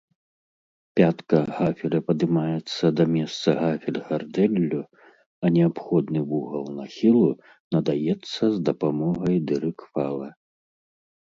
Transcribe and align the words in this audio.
Пятка 0.99 1.39
гафеля 1.57 1.99
падымаецца 2.07 2.85
да 2.99 3.05
месца 3.17 3.47
гафель-гардэллю, 3.59 4.81
а 5.45 5.53
неабходны 5.59 6.25
вугал 6.33 6.65
нахілу 6.79 7.23
надаецца 7.79 8.43
з 8.57 8.67
дапамогай 8.73 9.37
дырык-фала. 9.53 10.29